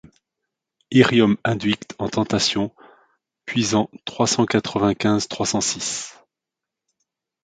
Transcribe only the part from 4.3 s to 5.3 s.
quatre-vingt-quinze